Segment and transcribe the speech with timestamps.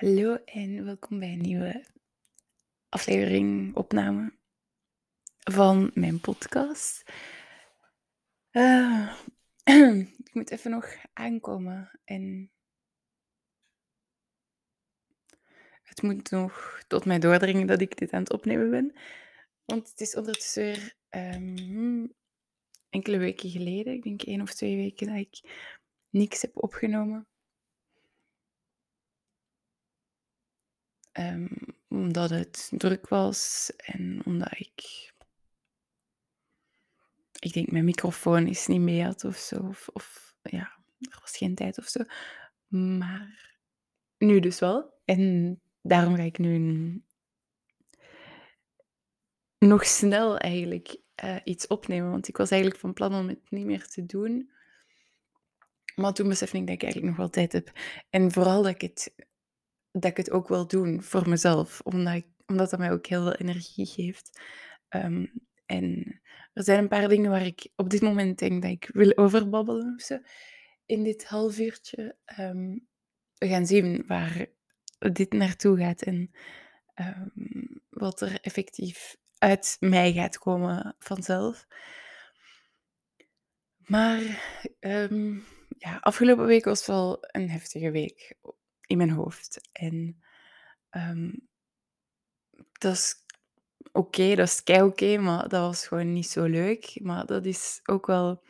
[0.00, 1.84] Hallo en welkom bij een nieuwe
[2.88, 4.32] aflevering, opname
[5.38, 7.12] van mijn podcast.
[8.52, 9.16] Uh,
[10.24, 12.50] ik moet even nog aankomen en
[15.82, 18.96] het moet nog tot mij doordringen dat ik dit aan het opnemen ben.
[19.64, 22.14] Want het is ondertussen weer um,
[22.88, 25.40] enkele weken geleden, ik denk één of twee weken, dat ik
[26.10, 27.29] niks heb opgenomen.
[31.12, 31.48] Um,
[31.88, 35.08] omdat het druk was en omdat ik.
[37.38, 39.72] Ik denk mijn microfoon is niet mee had of zo.
[39.92, 42.04] Of, ja, er was geen tijd of zo.
[42.68, 43.58] Maar
[44.18, 45.00] nu dus wel.
[45.04, 47.02] En daarom ga ik nu
[49.58, 52.10] nog snel eigenlijk uh, iets opnemen.
[52.10, 54.50] Want ik was eigenlijk van plan om het niet meer te doen.
[55.94, 57.72] Maar toen besefte ik dat ik eigenlijk nog wel tijd heb.
[58.10, 59.14] En vooral dat ik het
[59.92, 63.34] dat ik het ook wil doen voor mezelf, omdat, omdat dat mij ook heel veel
[63.34, 64.40] energie geeft.
[64.88, 65.26] Ehm,
[65.66, 66.20] en
[66.52, 69.94] er zijn een paar dingen waar ik op dit moment denk dat ik wil overbabbelen
[69.94, 70.18] of zo,
[70.86, 72.16] in dit half uurtje.
[72.24, 72.78] Ehm,
[73.38, 74.46] we gaan zien waar
[75.12, 76.30] dit naartoe gaat en
[76.94, 81.66] ehm, wat er effectief uit mij gaat komen vanzelf.
[83.78, 84.20] Maar
[85.78, 88.36] ja, afgelopen week was wel een heftige week
[88.90, 89.68] in mijn hoofd.
[89.72, 90.22] En
[90.90, 91.48] um,
[92.72, 93.14] dat is
[93.92, 97.00] oké, dat is kei oké, maar dat was gewoon niet zo leuk.
[97.02, 98.42] Maar dat is ook wel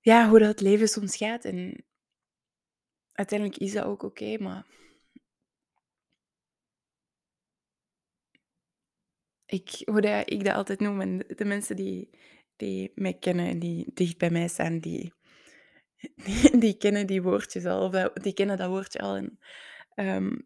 [0.00, 1.44] ja, hoe dat leven soms gaat.
[1.44, 1.84] En
[3.12, 4.66] uiteindelijk is dat ook oké, maar
[9.46, 12.10] ik, hoe dat ik dat altijd noem, en de mensen die,
[12.56, 15.12] die mij kennen en die dicht bij mij staan, die
[16.62, 19.16] die, kennen die woordjes al, of die kennen dat woordje al.
[19.16, 19.38] En,
[19.94, 20.38] ehm,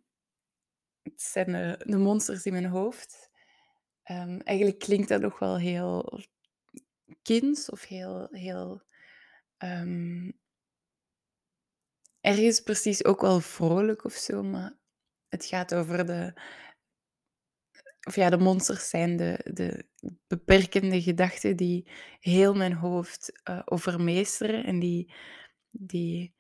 [1.03, 3.31] het zijn de, de, monsters in mijn hoofd.
[4.11, 6.21] Um, eigenlijk klinkt dat nog wel heel
[7.23, 8.83] kinds of heel, heel
[9.59, 10.39] um,
[12.21, 14.79] ergens precies ook wel vrolijk of zo, maar
[15.29, 16.33] het gaat over de,
[18.07, 19.85] of ja, de monsters zijn de, de
[20.27, 21.91] beperkende gedachten die
[22.21, 25.13] heel mijn hoofd uh, overmeesteren en die
[25.71, 26.35] die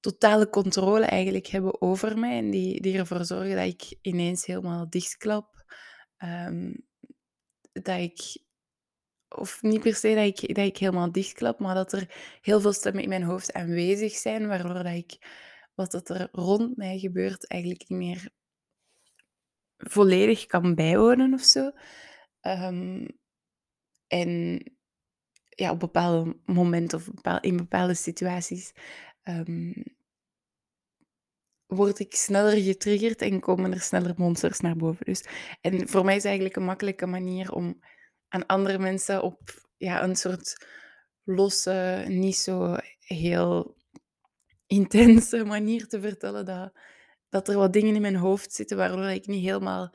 [0.00, 4.90] totale controle eigenlijk hebben over mij en die, die ervoor zorgen dat ik ineens helemaal
[4.90, 5.64] dichtklap.
[6.18, 6.86] Um,
[7.72, 8.42] dat ik,
[9.28, 12.72] of niet per se dat ik, dat ik helemaal dichtklap, maar dat er heel veel
[12.72, 15.18] stemmen in mijn hoofd aanwezig zijn, waardoor dat ik
[15.74, 18.30] wat dat er rond mij gebeurt eigenlijk niet meer
[19.76, 21.70] volledig kan bijwonen of zo.
[22.40, 23.06] Um,
[24.06, 24.62] en
[25.48, 27.10] ja, op bepaalde momenten of
[27.40, 28.72] in bepaalde situaties
[29.22, 29.84] um,
[31.66, 35.04] word ik sneller getriggerd en komen er sneller monsters naar boven.
[35.04, 35.24] Dus,
[35.60, 37.80] en voor mij is eigenlijk een makkelijke manier om
[38.28, 39.40] aan andere mensen op
[39.76, 40.66] ja, een soort
[41.22, 43.76] losse, niet zo heel
[44.66, 46.72] intense manier te vertellen dat,
[47.36, 49.94] dat er wat dingen in mijn hoofd zitten waardoor ik niet helemaal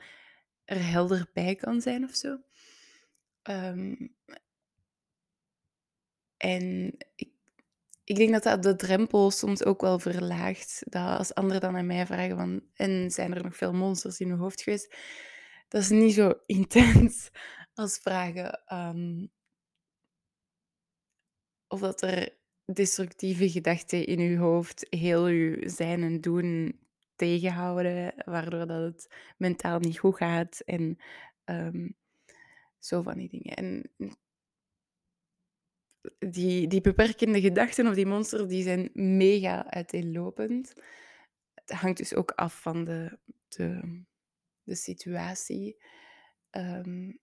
[0.64, 2.38] er helder bij kan zijn of zo.
[3.42, 4.14] Um,
[6.36, 7.30] en ik,
[8.04, 10.82] ik denk dat dat de drempel soms ook wel verlaagt.
[10.84, 12.62] Dat als anderen dan aan mij vragen van...
[12.74, 14.96] En zijn er nog veel monsters in uw hoofd geweest?
[15.68, 17.30] Dat is niet zo intens
[17.74, 18.62] als vragen...
[18.72, 19.30] Um,
[21.68, 26.80] of dat er destructieve gedachten in uw hoofd heel uw zijn en doen
[27.16, 30.98] tegenhouden, waardoor dat het mentaal niet goed gaat en
[31.44, 31.96] um,
[32.78, 33.56] zo van die dingen.
[33.56, 33.90] En
[36.18, 40.72] die, die beperkende gedachten of die monsters, die zijn mega uiteenlopend.
[41.54, 43.18] Het hangt dus ook af van de,
[43.48, 44.02] de,
[44.62, 45.76] de situatie.
[46.50, 47.20] Um,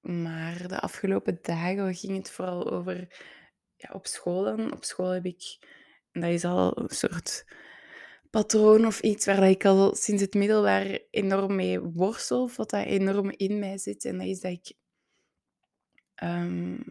[0.00, 3.22] maar de afgelopen dagen ging het vooral over
[3.76, 4.72] ja, op scholen.
[4.72, 5.58] Op school heb ik,
[6.12, 7.44] dat is al een soort
[8.32, 12.84] patroon of iets waar ik al sinds het middelbaar enorm mee worstel, of wat dat
[12.84, 14.04] enorm in mij zit.
[14.04, 14.72] En dat is dat ik
[16.22, 16.84] um,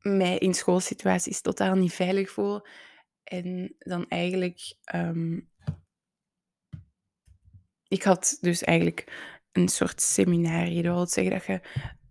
[0.00, 2.66] mij in schoolsituaties totaal niet veilig voel.
[3.24, 4.76] En dan eigenlijk...
[4.84, 5.40] Ehm,
[7.88, 10.82] ik had dus eigenlijk een soort seminarie.
[10.82, 11.60] Dat wil zeggen dat je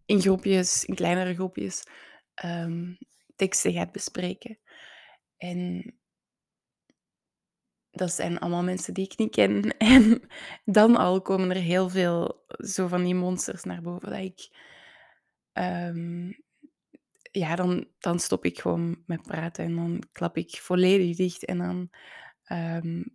[0.06, 1.84] in groepjes, in kleinere groepjes,
[2.46, 2.98] um,
[3.36, 4.60] teksten gaat bespreken.
[5.38, 5.94] En
[7.94, 9.78] dat zijn allemaal mensen die ik niet ken.
[9.78, 10.22] En
[10.66, 14.10] dan al komen er heel veel zo van die monsters naar boven.
[14.10, 14.50] Dat ik
[15.54, 16.44] um,
[17.31, 21.57] ja, dan, dan stop ik gewoon met praten en dan klap ik volledig dicht en
[21.57, 21.90] dan
[22.51, 23.13] um,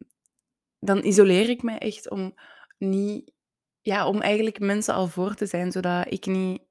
[0.79, 2.35] dan isoleer ik mij echt om
[2.79, 3.33] niet
[3.81, 6.63] ja, om eigenlijk mensen al voor te zijn, zodat ik niet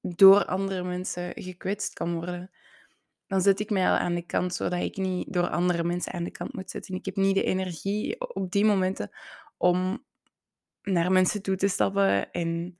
[0.00, 2.50] door andere mensen gekwetst kan worden.
[3.30, 6.24] Dan zet ik mij al aan de kant, zodat ik niet door andere mensen aan
[6.24, 6.94] de kant moet zitten.
[6.94, 9.10] Ik heb niet de energie op die momenten
[9.56, 10.04] om
[10.82, 12.78] naar mensen toe te stappen en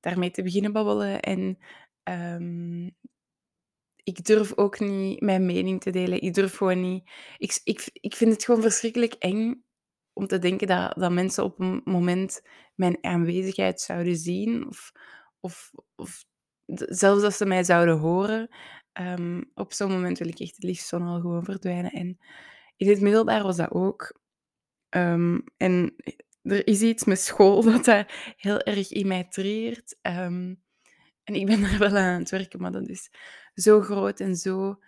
[0.00, 1.20] daarmee te beginnen babbelen.
[1.20, 1.58] En
[2.02, 2.86] ehm,
[3.96, 6.22] ik durf ook niet mijn mening te delen.
[6.22, 7.10] Ik durf gewoon niet.
[7.36, 9.64] Ik, ik, ik vind het gewoon verschrikkelijk eng
[10.12, 12.42] om te denken dat, dat mensen op een moment
[12.74, 14.66] mijn aanwezigheid zouden zien.
[14.68, 14.92] Of,
[15.40, 16.24] of, of
[16.74, 18.48] zelfs als ze mij zouden horen.
[18.92, 21.90] Ehm, op zo'n moment wil ik echt het liefst zo al gewoon verdwijnen.
[21.90, 22.18] En
[22.76, 24.20] in het middelbaar was dat ook.
[24.88, 25.94] Ehm, en
[26.42, 29.98] er is iets met school dat dat heel erg in mij triert.
[30.02, 30.54] Ehm,
[31.24, 33.10] en ik ben er wel aan het werken, maar dat is
[33.54, 34.78] zo groot en zo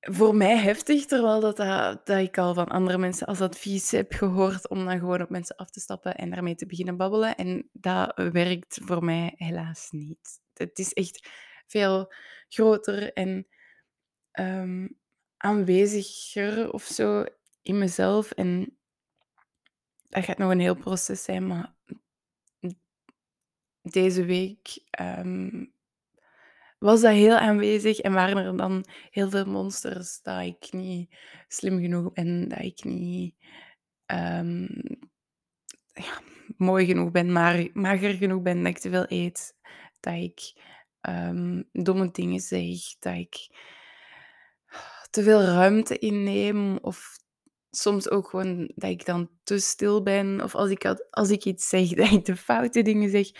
[0.00, 4.12] voor mij heftig, terwijl dat, dat, dat ik al van andere mensen als advies heb
[4.12, 7.36] gehoord om dan gewoon op mensen af te stappen en daarmee te beginnen babbelen.
[7.36, 10.40] En dat werkt voor mij helaas niet.
[10.54, 11.28] Het is echt
[11.72, 12.12] veel
[12.48, 13.46] groter en
[14.32, 14.98] um,
[15.36, 17.24] aanweziger of zo
[17.62, 18.30] in mezelf.
[18.30, 18.76] En
[20.08, 21.74] dat gaat nog een heel proces zijn, maar
[23.82, 25.64] deze week ehm,
[26.78, 31.14] was dat heel aanwezig en waren er dan heel veel monsters dat ik niet
[31.48, 33.34] slim genoeg ben, dat ik niet
[34.06, 34.66] ehm,
[35.92, 36.20] ja,
[36.56, 39.54] mooi genoeg ben, maar mager genoeg ben, dat ik te veel eet,
[40.00, 40.52] dat ik
[41.08, 43.48] um, domme dingen zeg, dat ik
[45.10, 47.20] te veel ruimte inneem of
[47.70, 51.68] soms ook gewoon dat ik dan te stil ben of als ik, als ik iets
[51.68, 53.30] zeg, dat ik de foute dingen zeg.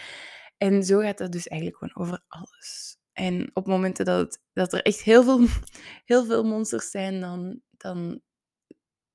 [0.57, 2.97] En zo gaat dat dus eigenlijk gewoon over alles.
[3.13, 5.47] En op momenten dat, dat er echt heel veel,
[6.05, 8.21] heel veel monsters zijn, dan, dan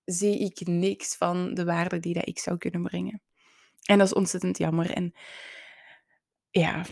[0.05, 3.21] zie ik niks van de waarde die dat ik zou kunnen brengen.
[3.83, 4.91] En dat is ontzettend jammer.
[4.91, 5.13] En
[6.50, 6.85] ja,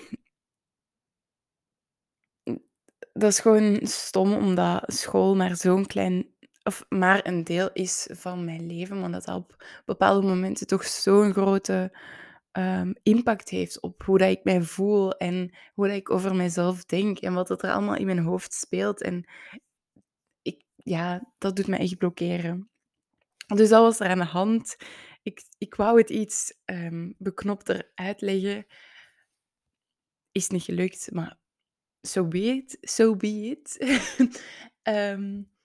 [3.19, 6.27] dat is gewoon stom omdat school maar zo'n klein,
[6.63, 10.85] of maar een deel is van mijn leven, maar dat dat op bepaalde momenten toch
[10.85, 11.91] zo'n grote
[12.55, 16.85] Ehm, impact heeft op hoe dat ik mij voel en hoe dat ik over mezelf
[16.85, 19.01] denk en wat er allemaal in mijn hoofd speelt.
[19.01, 19.29] En
[20.41, 22.69] ik, ja, dat doet me echt blokkeren.
[23.55, 24.75] Dus dat was er aan de hand.
[25.23, 28.65] Ik, ik wou het iets um, beknopter uitleggen.
[30.31, 31.37] Is niet gelukt, maar
[32.05, 32.77] so be it.
[32.81, 33.77] So be it.
[34.83, 35.47] um,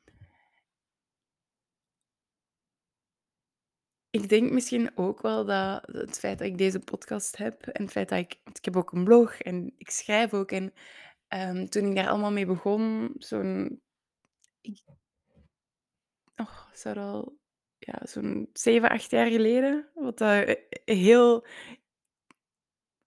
[4.10, 7.92] Ik denk misschien ook wel dat het feit dat ik deze podcast heb en het
[7.92, 8.40] feit dat ik...
[8.44, 10.50] Ik heb ook een blog en ik schrijf ook.
[10.50, 10.72] En
[11.28, 13.82] um, toen ik daar allemaal mee begon, zo'n...
[14.60, 14.82] Ik,
[16.36, 17.38] oh, zou al...
[17.78, 19.90] Ja, zo'n zeven, acht jaar geleden.
[19.94, 20.54] Wat eh,
[20.84, 21.46] heel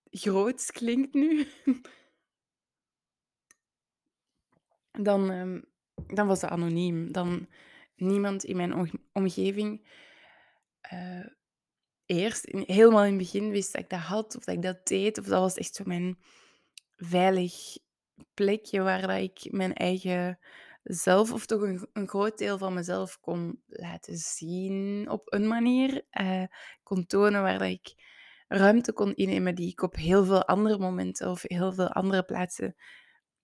[0.09, 1.47] groot klinkt nu.
[5.01, 5.65] Dan, um,
[6.07, 7.11] dan was dat anoniem.
[7.11, 7.47] Dan
[7.95, 9.87] niemand in mijn omgeving
[10.93, 11.25] uh,
[12.05, 15.17] eerst, helemaal in het begin, wist dat ik dat had of dat ik dat deed.
[15.17, 16.17] Of dat was echt zo mijn
[16.95, 17.53] veilig
[18.33, 20.39] plekje waar dat ik mijn eigen
[20.83, 26.05] zelf, of toch een, een groot deel van mezelf kon laten zien op een manier.
[26.21, 26.43] Uh,
[26.83, 27.93] kon tonen waar dat ik
[28.47, 32.75] ruimte kon innemen die ik op heel veel andere momenten of heel veel andere plaatsen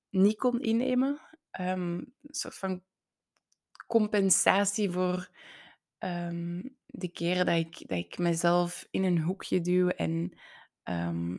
[0.09, 1.21] niet kon innemen.
[1.59, 2.83] Um, een soort van
[3.87, 5.29] compensatie voor
[5.99, 10.33] um, de keren dat ik, dat ik mezelf in een hoekje duw en
[10.83, 11.37] um,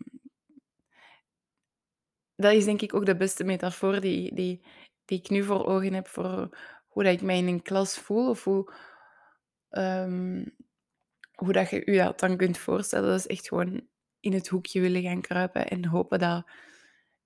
[2.37, 4.63] dat is denk ik ook de beste metafoor die, die,
[5.05, 8.29] die ik nu voor ogen heb voor hoe dat ik mij in een klas voel
[8.29, 8.73] of hoe,
[11.35, 13.09] hoe dat je je dat dan kunt voorstellen.
[13.09, 13.89] Dat is echt gewoon
[14.21, 16.47] in het hoekje willen gaan kruipen en hopen dat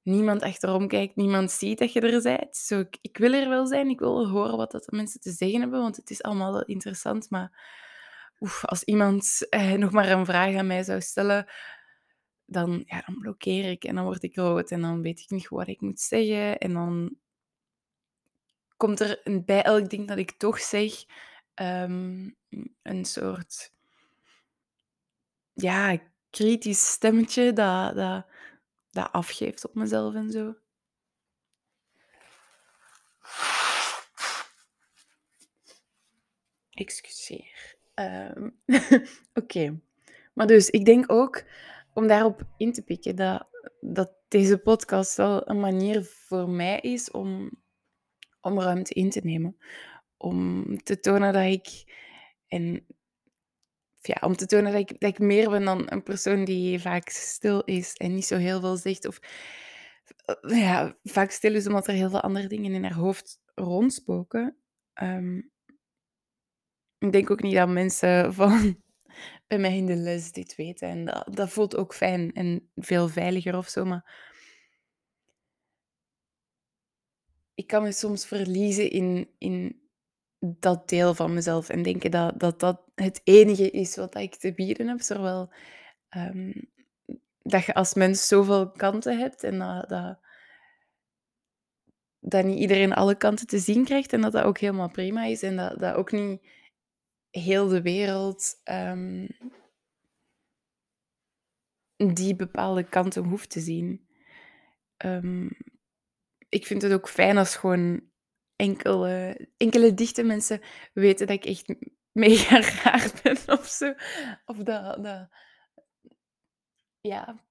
[0.04, 2.56] niemand achterom kijkt, niemand ziet dat je er bent.
[2.56, 5.60] Zo, ik, ik wil er wel zijn, ik wil horen wat dat mensen te zeggen
[5.60, 7.30] hebben, want het is allemaal interessant.
[7.30, 7.52] Maar
[8.40, 11.46] oef, als iemand eh, nog maar een vraag aan mij zou stellen,
[12.46, 15.48] dan, ja, dan blokkeer ik en dan word ik rood en dan weet ik niet
[15.48, 16.58] wat ik moet zeggen.
[16.58, 17.16] En dan
[18.76, 20.92] komt er bij elk ding dat ik toch zeg
[21.54, 22.36] um,
[22.82, 23.72] een soort
[25.52, 25.98] ja,
[26.30, 28.26] kritisch stemmetje dat, dat
[28.94, 30.54] dat afgeeft op mezelf en zo.
[36.70, 37.76] Excuseer.
[37.94, 38.60] Um,
[39.40, 39.80] Oké.
[40.32, 41.44] Maar dus, ik denk ook,
[41.92, 43.46] om daarop in te pikken, dat,
[43.80, 47.50] dat deze podcast wel een manier voor mij is om,
[48.40, 49.56] om ruimte in te nemen.
[50.16, 51.84] Om te tonen dat ik,
[52.48, 52.86] en
[54.06, 57.92] ja, om te tonen dat ik, meer ben dan een persoon die vaak stil is
[57.94, 59.06] en niet zo heel veel zegt.
[59.06, 59.20] Of
[60.24, 64.56] eh, ja, vaak stil is omdat er heel veel andere dingen in haar hoofd rondspoken.
[64.92, 65.36] Ehm,
[66.98, 68.82] ik denk ook niet dat mensen van
[69.48, 70.88] bij mij in de les dit weten.
[70.88, 73.84] En dat, dat voelt ook fijn en veel veiliger of zo.
[73.84, 74.32] Maar
[77.54, 79.83] ik kan me soms verliezen in, in
[80.44, 84.54] dat deel van mezelf en denken dat, dat dat het enige is wat ik te
[84.54, 85.00] bieden heb.
[85.00, 85.52] Zowel
[86.08, 86.52] ehm,
[87.42, 90.18] dat je als mens zoveel kanten hebt en dat, dat,
[92.18, 95.42] dat niet iedereen alle kanten te zien krijgt en dat dat ook helemaal prima is
[95.42, 96.40] en dat, dat ook niet
[97.30, 99.26] heel de wereld ehm,
[101.96, 104.08] die bepaalde kanten hoeft te zien.
[105.04, 105.56] Um,
[106.48, 108.02] ik vind het ook fijn als gewoon
[108.56, 110.60] enkele, enkele dichte mensen
[110.92, 111.74] weten dat ik echt
[112.12, 113.94] mega raar ben of zo.
[114.44, 115.28] Of dat, dat
[117.00, 117.44] ja,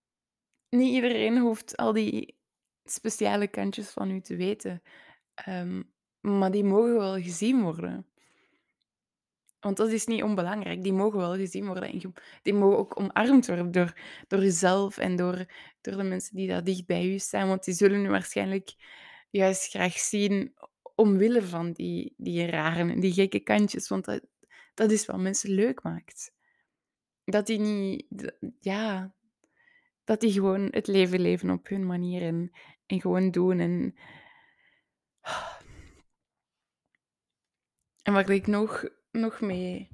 [0.69, 2.37] niet iedereen hoeft al die
[2.83, 4.81] speciale kantjes van u te weten.
[5.49, 8.07] Um, maar die mogen wel gezien worden.
[9.59, 10.83] Want dat is niet onbelangrijk.
[10.83, 11.91] Die mogen wel gezien worden.
[11.91, 15.45] En die mogen ook omarmd worden door, door jezelf en door,
[15.81, 17.47] door de mensen die daar dicht bij u staan.
[17.47, 18.73] Want die zullen u waarschijnlijk
[19.29, 20.53] juist graag zien
[20.95, 23.87] omwille van die, die rare en die gekke kantjes.
[23.87, 24.21] Want dat,
[24.73, 26.33] dat is wat mensen leuk maakt.
[27.23, 28.33] Dat die niet...
[28.59, 29.15] Ja,
[30.03, 32.51] dat die gewoon het leven leven op hun manier en,
[32.85, 33.59] en gewoon doen.
[33.59, 33.95] En,
[38.03, 39.89] en wat ik nog nog mee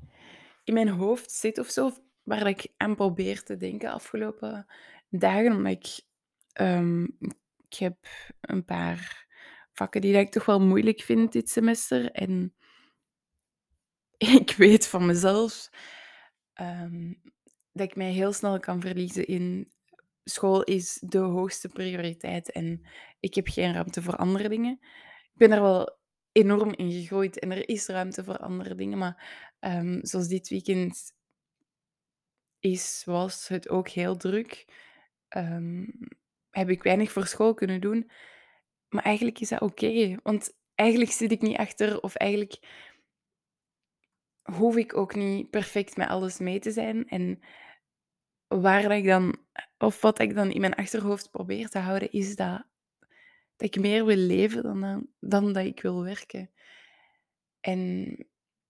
[0.64, 1.92] in mijn hoofd zit of zo,
[2.24, 4.68] waar ik aan probeer te denken afgelopen
[5.10, 6.02] dagen, omdat ik,
[6.62, 7.18] um,
[7.70, 7.98] ik heb
[8.42, 9.28] een paar
[9.74, 12.54] vakken die ik toch wel moeilijk vind dit semester en
[14.42, 15.70] ik weet van mezelf
[16.62, 17.22] um,
[17.72, 19.72] dat ik mij heel snel kan verliezen in
[20.24, 22.86] school is de hoogste prioriteit en
[23.20, 24.80] ik heb geen ruimte voor andere dingen.
[25.34, 25.98] Ik ben er wel
[26.32, 28.98] enorm in gegroeid en er is ruimte voor andere dingen.
[28.98, 31.14] Maar um, zoals dit weekend
[32.60, 34.66] is, was het ook heel druk.
[35.38, 35.98] Um,
[36.50, 38.12] heb ik weinig voor school kunnen doen.
[38.90, 40.18] Maar eigenlijk is dat oké.
[40.24, 42.60] want eigenlijk zit ik niet achter of eigenlijk
[44.42, 47.08] hoef ik ook niet perfect met alles mee te zijn.
[47.08, 47.40] En
[48.48, 49.38] waar ik dan,
[49.78, 52.68] of wat ik dan in mijn achterhoofd probeer te houden, is dat
[53.56, 56.50] dat ik meer wil leven dan, dan dat ik wil werken.
[57.60, 58.16] En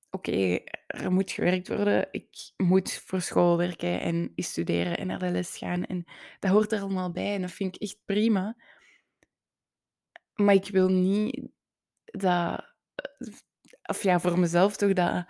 [0.09, 2.07] oké, er moet gewerkt worden.
[2.11, 5.85] Ik moet voor school werken en studeren en naar de les gaan.
[5.85, 6.05] En
[6.39, 8.55] dat hoort er allemaal bij en dat vind ik echt prima.
[10.39, 11.41] Maar ik wil niet
[12.05, 12.73] dat,
[13.83, 15.25] of ja, voor mezelf toch, dat,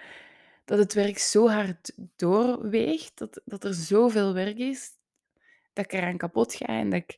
[0.66, 4.90] dat het werk zo hard doorweegt, dat, dat er zoveel werk is,
[5.74, 7.18] dat ik eraan kapot ga en dat ik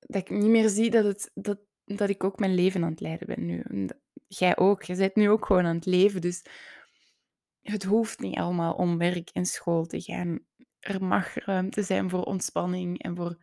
[0.00, 3.00] dat ik niet meer zie dat, het, dat, dat ik ook mijn leven aan het
[3.00, 3.88] leiden ben nu.
[4.26, 4.82] jij ook.
[4.82, 6.20] Je bent nu ook gewoon aan het leven.
[6.20, 6.44] Dus
[7.60, 10.38] het hoeft niet allemaal om werk en school te gaan.
[10.78, 13.38] Er mag ruimte zijn voor ontspanning en voor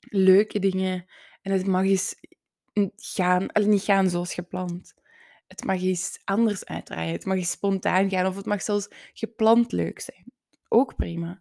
[0.00, 1.06] leuke dingen.
[1.42, 2.14] En het mag eens
[2.96, 4.94] gaan, niet gaan zoals gepland.
[5.46, 7.12] Het mag eens anders uitdraaien.
[7.12, 8.26] Het mag eens spontaan gaan.
[8.26, 10.24] Of het mag zelfs gepland leuk zijn.
[10.68, 11.40] Ook prima.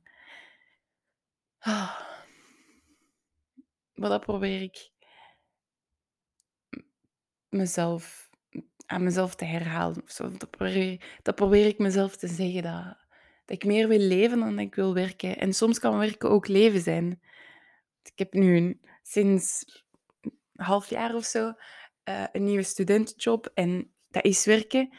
[1.60, 2.00] Ah.
[3.94, 4.92] Maar dat probeer ik
[7.50, 8.30] mezelf,
[8.86, 10.04] aan mezelf te herhalen.
[10.18, 12.64] Dat, probeer, dat probeer ik mezelf te zeggen.
[12.64, 12.98] Dat,
[13.46, 15.38] dat ik meer wil leven dan ik wil werken.
[15.38, 17.22] En soms kan werken ook leven zijn.
[18.04, 19.66] Ik heb nu sinds
[20.58, 21.54] half jaar of zo
[22.10, 23.52] uh, een nieuwe studentenjob.
[23.54, 24.90] En dat is werken.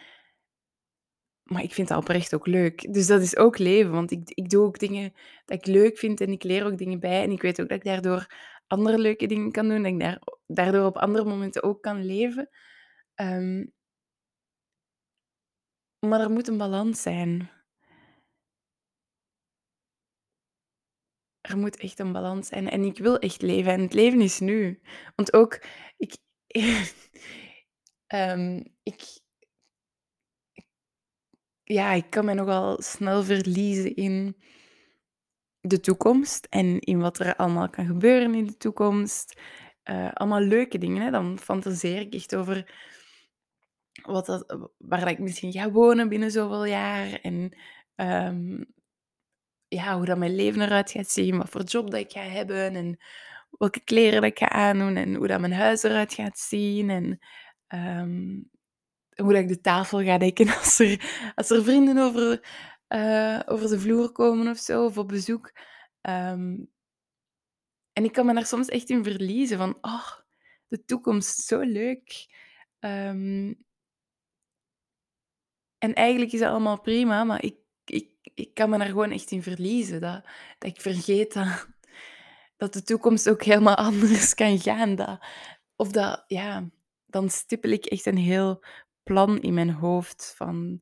[1.42, 2.92] Maar ik vind dat oprecht ook leuk.
[2.92, 3.92] Dus dat is ook leven.
[3.92, 5.12] Want ik, ik doe ook dingen
[5.44, 7.22] dat ik leuk vind en ik leer ook dingen bij.
[7.22, 8.26] En ik weet ook dat ik daardoor
[8.66, 9.82] andere leuke dingen kan doen.
[9.82, 12.48] Dat ik daar, daardoor op andere momenten ook kan leven.
[13.14, 13.66] Ehm,
[15.98, 17.50] maar er moet een balans zijn.
[21.48, 22.70] Er moet echt een balans zijn.
[22.70, 23.72] En ik wil echt leven.
[23.72, 24.80] En het leven is nu.
[25.16, 25.64] Want ook,
[25.96, 26.16] ik,
[28.14, 29.20] um, ik,
[31.64, 34.36] ja, ik kan me nogal snel verliezen in
[35.60, 39.40] de toekomst en in wat er allemaal kan gebeuren in de toekomst.
[39.84, 41.02] Uh, allemaal leuke dingen.
[41.02, 41.10] Hè?
[41.10, 42.74] Dan fantaseer ik echt over
[44.02, 47.12] wat dat, waar ik misschien ga wonen binnen zoveel jaar.
[47.12, 47.56] En
[47.96, 48.66] um,
[49.68, 51.36] ja, hoe dat mijn leven eruit gaat zien.
[51.36, 52.76] Wat voor job dat ik ga hebben.
[52.76, 52.98] En
[53.50, 54.96] welke kleren dat ik ga aandoen.
[54.96, 56.90] En hoe dat mijn huis eruit gaat zien.
[56.90, 57.18] En
[58.00, 58.50] um,
[59.14, 62.40] hoe dat ik de tafel ga dekken als er, als er vrienden over
[62.88, 65.52] eh, over de vloer komen of zo, of op bezoek.
[66.00, 66.56] Ehm,
[67.92, 70.12] en ik kan me daar soms echt in verliezen van, oh,
[70.68, 72.26] de toekomst, zo leuk.
[72.78, 73.54] Ehm,
[75.78, 77.56] en eigenlijk is het allemaal prima, maar ik,
[78.34, 80.00] ik, kan me daar gewoon echt in verliezen.
[80.00, 80.24] Dat,
[80.58, 81.68] dat ik vergeet dat,
[82.56, 84.94] dat de toekomst ook helemaal anders kan gaan.
[84.94, 85.18] Dat,
[85.76, 86.68] of dat, ja,
[87.06, 88.64] dan stippel ik echt een heel
[89.02, 90.80] plan in mijn hoofd van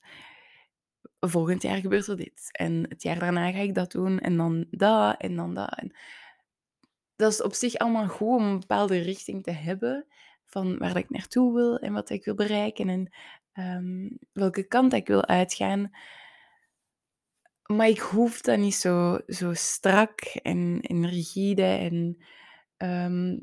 [1.20, 2.48] volgend jaar gebeurt er dit.
[2.52, 4.18] En het jaar daarna ga ik dat doen.
[4.18, 5.78] En dan dat en dan dat.
[5.78, 5.96] En
[7.16, 10.06] dat is op zich allemaal goed om een bepaalde richting te hebben
[10.46, 13.12] van waar ik naartoe wil en wat ik wil bereiken en
[13.52, 15.90] ehm, welke kant ik wil uitgaan.
[17.66, 22.24] Maar ik hoef dat niet zo, zo strak en, en rigide en,
[22.76, 23.38] ehm,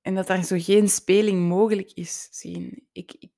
[0.00, 2.86] en dat daar zo geen speling mogelijk is zien.
[2.92, 3.32] Ik, ik,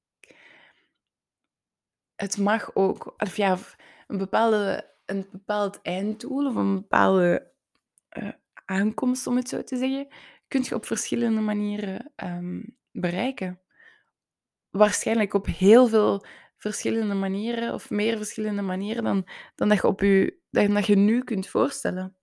[2.14, 3.58] het mag ook, of ja,
[4.06, 7.52] een, bepaalde, een bepaald einddoel of een bepaalde
[8.18, 8.32] uh,
[8.64, 10.08] aankomst, om het zo te zeggen,
[10.48, 13.60] kun je op verschillende manieren um, bereiken.
[14.70, 16.24] Waarschijnlijk op heel veel
[16.60, 21.24] verschillende manieren, of meer verschillende manieren dan, dan, dat, je op je, dat je nu
[21.24, 22.16] kunt voorstellen.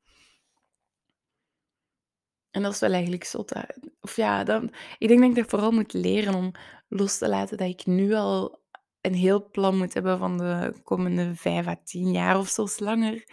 [2.52, 3.54] En dat is wel eigenlijk zot.
[4.02, 6.52] Of ja, dan, ik denk dat ik dat vooral moet leren om
[6.88, 8.62] los te laten dat ik nu al
[9.02, 13.24] een heel plan moet hebben van de komende vijf à tien jaar of zelfs langer.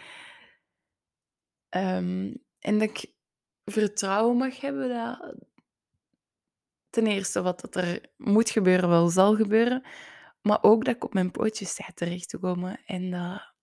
[1.69, 3.13] Um, en dat ik
[3.65, 5.35] vertrouwen mag hebben dat
[6.89, 9.83] ten eerste wat er moet gebeuren wel zal gebeuren,
[10.45, 13.53] maar ook dat ik op mijn pootjes sta terecht te komen en dat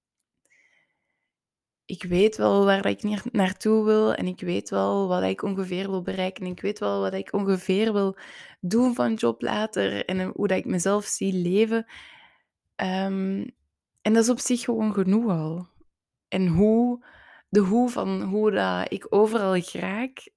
[1.85, 6.03] ik weet wel waar ik naartoe wil en ik weet wel wat ik ongeveer wil
[6.03, 8.17] bereiken en ik weet wel wat ik ongeveer wil
[8.61, 11.87] doen van job later en hoe dat ik mezelf zie leven.
[12.77, 13.51] Um,
[14.03, 15.69] en dat is op zich gewoon genoeg al.
[16.29, 17.05] En hoe,
[17.49, 20.31] de hoe van hoe dat ik overal raak,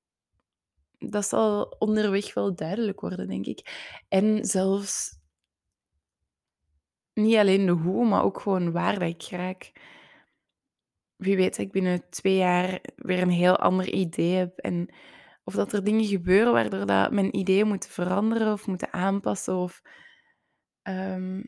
[0.97, 3.91] dat zal onderweg wel duidelijk worden, denk ik.
[4.07, 5.14] En zelfs
[7.15, 9.71] niet alleen de hoe, maar ook gewoon waar dat ik raak.
[11.15, 14.57] Wie weet ik binnen twee jaar weer een heel ander idee heb.
[14.57, 14.93] En
[15.43, 19.55] of dat er dingen gebeuren waardoor dat mijn ideeën moeten veranderen of moeten aanpassen.
[19.55, 19.81] Of,
[20.83, 21.47] um,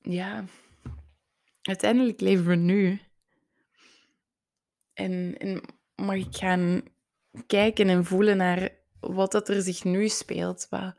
[0.00, 0.44] ja,
[1.62, 3.00] uiteindelijk leven we nu.
[4.92, 5.62] En, en
[5.94, 6.82] mag ik gaan
[7.46, 10.66] kijken en voelen naar wat dat er zich nu speelt.
[10.70, 10.94] Wat,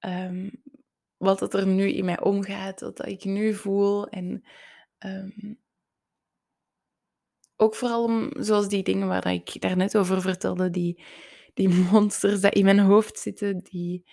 [0.00, 0.62] um,
[1.16, 4.08] wat dat er nu in mij omgaat, wat ik nu voel.
[4.08, 4.44] En
[4.98, 5.60] um,
[7.56, 11.02] ook vooral zoals die dingen waar ik daarnet over vertelde, die,
[11.54, 14.04] die monsters die in mijn hoofd zitten, die,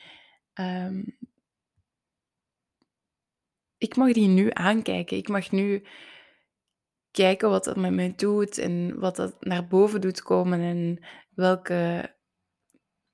[0.54, 1.18] um,
[3.78, 5.18] ik mag die nu aankijken.
[5.18, 5.86] Ik mag nu
[7.12, 12.14] kijken wat dat met mij doet en wat dat naar boven doet komen en welke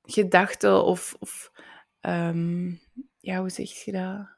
[0.02, 1.52] gedachten of, of
[2.02, 2.80] um,
[3.20, 4.30] ja, hoe zeg je dat?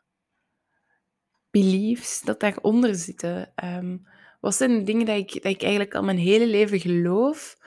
[1.49, 3.53] Beliefs dat daaronder zitten.
[3.63, 4.07] Um,
[4.39, 7.57] wat zijn de dingen dat ik, dat ik eigenlijk al mijn hele leven geloof,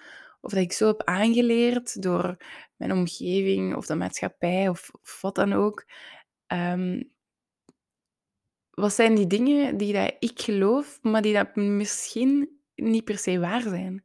[0.40, 2.36] of dat ik zo heb aangeleerd door
[2.76, 5.86] mijn omgeving of de maatschappij of, wat dan ook.
[6.46, 7.14] Um,
[8.70, 13.38] wat zijn die dingen die dat ik geloof, maar die dat misschien niet per se
[13.38, 14.04] waar zijn?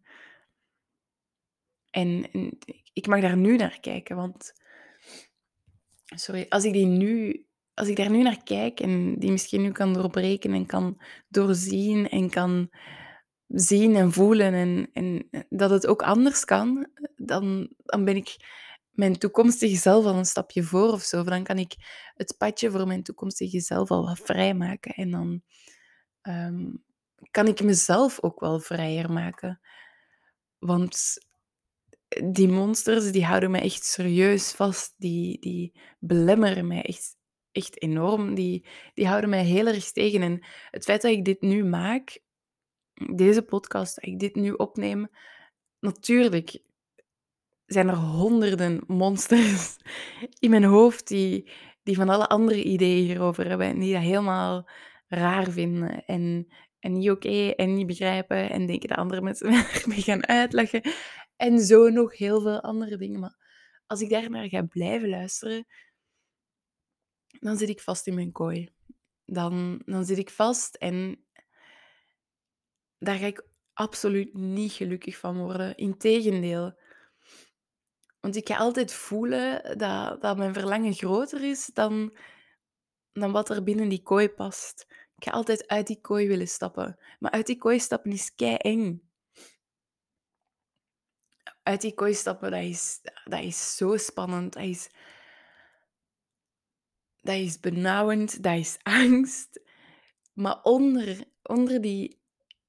[1.90, 2.58] En, en
[2.94, 4.61] ik mag daar nu naar kijken, want
[6.16, 9.72] sorry, als ik die nu als ik daar nu naar kijk en die misschien nu
[9.72, 12.70] kan doorbreken en kan doorzien en kan
[13.48, 18.38] zien en voelen en, en dat het ook anders kan, dan, dan ben ik
[18.92, 21.24] mijn toekomstige zelf al een stapje voor of zo.
[21.24, 21.76] Dan kan ik
[22.16, 24.94] het padje voor mijn toekomstige zelf al wat vrijmaken.
[24.94, 25.42] En dan
[26.22, 26.70] ehm,
[27.32, 29.60] kan ik mezelf ook wel vrijer maken.
[30.60, 31.18] Want
[32.32, 34.94] die monsters die houden mij echt serieus vast.
[34.98, 36.82] Die, die belemmeren mij
[37.52, 38.36] echt, enorm.
[38.36, 40.22] Die, die houden mij heel erg tegen.
[40.22, 42.20] En het feit dat ik dit nu maak,
[43.16, 45.10] deze podcast, dat ik dit nu opneem,
[45.80, 46.60] natuurlijk
[47.66, 49.78] zijn er honderden monsters
[50.40, 51.52] in mijn hoofd die,
[51.84, 54.70] die van alle andere ideeën hierover hebben en die dat helemaal
[55.08, 56.48] raar vinden en,
[56.80, 59.50] en niet oké en niet begrijpen en denken dat andere mensen
[59.86, 60.82] me gaan uitleggen
[61.42, 63.20] en zo nog heel veel andere dingen.
[63.20, 63.36] Maar
[63.86, 65.66] als ik daar naar ga blijven luisteren,
[67.40, 68.70] dan zit ik vast in mijn kooi.
[69.26, 71.26] Dan, dan zit ik vast en
[72.98, 75.78] daar ga ik absoluut niet gelukkig van worden.
[75.78, 76.80] Integendeel.
[78.20, 82.18] Want ik ga altijd voelen dat, dat mijn verlangen groter is dan,
[83.12, 84.86] dan wat er binnen die kooi past.
[85.16, 87.00] Ik ga altijd uit die kooi willen stappen.
[87.20, 89.11] Maar uit die kooi stappen is kei eng.
[91.64, 94.54] Uit die kooi stappen, dat is, dat is zo spannend.
[94.54, 94.90] Dat is,
[97.22, 99.62] dat is benauwend, dat is angst.
[100.34, 102.20] Maar onder, onder die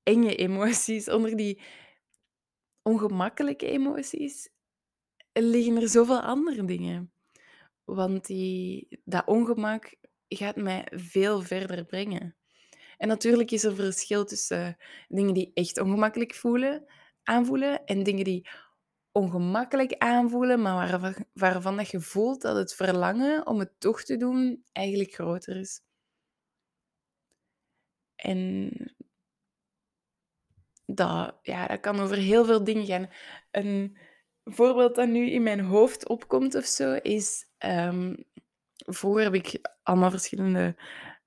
[0.03, 1.61] enge emoties, onder die
[2.83, 4.49] ongemakkelijke emoties,
[5.33, 7.13] liggen er zoveel andere dingen.
[7.85, 9.95] Want die, dat ongemak
[10.29, 12.37] gaat mij veel verder brengen.
[12.97, 14.77] En natuurlijk is er verschil tussen
[15.09, 16.85] dingen die echt ongemakkelijk voelen,
[17.23, 18.49] aanvoelen en dingen die
[19.13, 24.65] ongemakkelijk aanvoelen, maar waarvan, dat je voelt dat het verlangen om het toch te doen
[24.73, 25.81] eigenlijk groter is.
[28.15, 28.71] En
[30.87, 33.09] dat, ja, dat kan over heel veel dingen gaan.
[33.51, 33.97] Een
[34.45, 37.47] voorbeeld dat nu in mijn hoofd opkomt of zo is...
[37.59, 38.25] Um,
[38.87, 40.77] vroeger heb ik allemaal verschillende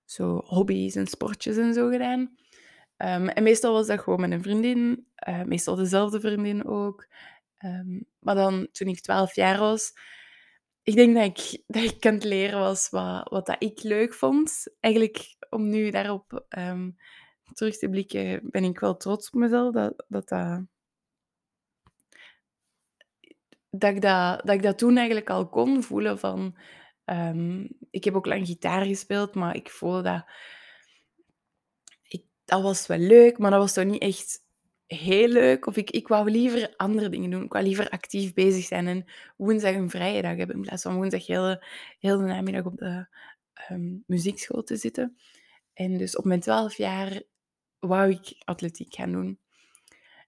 [0.05, 2.19] zo hobby's en sportjes en zo gedaan.
[2.97, 5.07] Um, en meestal was dat gewoon met een vriendin.
[5.29, 7.07] Uh, meestal dezelfde vriendin ook.
[7.59, 9.93] Um, maar dan, toen ik 12 jaar was,
[10.83, 14.13] ik denk dat ik, dat ik aan het leren was wat, wat dat ik leuk
[14.13, 14.63] vond.
[14.79, 16.95] Eigenlijk, om nu daarop um,
[17.53, 20.65] terug te blikken, ben ik wel trots op mezelf dat dat, dat,
[23.69, 26.57] dat, ik dat, dat ik dat toen eigenlijk al kon voelen van...
[27.05, 30.25] Um, ik heb ook lang gitaar gespeeld, maar ik voelde dat...
[32.45, 34.44] Dat was wel leuk, maar dat was toch niet echt
[34.87, 35.65] heel leuk.
[35.65, 37.43] Of ik, ik wou liever andere dingen doen.
[37.43, 39.05] Ik wou liever actief bezig zijn en
[39.37, 40.55] woensdag een vrije dag hebben.
[40.55, 41.63] In plaats van woensdag heel,
[41.99, 43.07] heel de namiddag op de
[43.71, 45.17] um, muziekschool te zitten.
[45.73, 47.21] En dus op mijn twaalf jaar
[47.79, 49.39] wou ik atletiek gaan doen.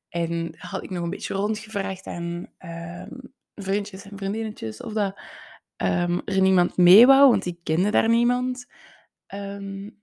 [0.09, 5.19] En had ik nog een beetje rondgevraagd aan um, vriendjes en vriendinnetjes of dat
[5.77, 8.65] um, er niemand mee wou, want ik kende daar niemand.
[9.27, 9.99] En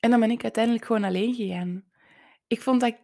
[0.00, 1.84] dan ben ik uiteindelijk gewoon alleen gegaan.
[2.46, 2.94] Ik vond dat